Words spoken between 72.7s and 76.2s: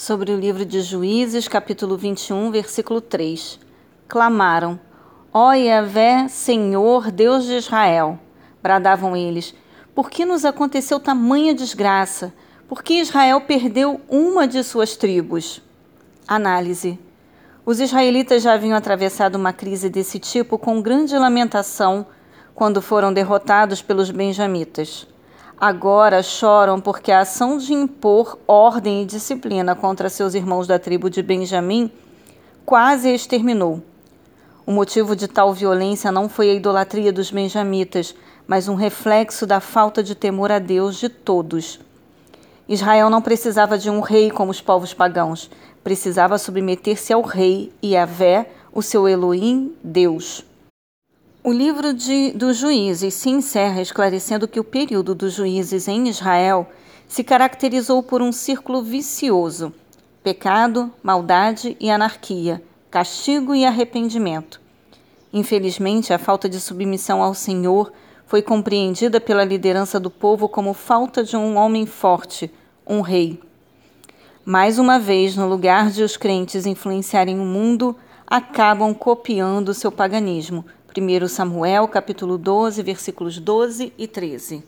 um rei. Mais uma vez, no lugar de os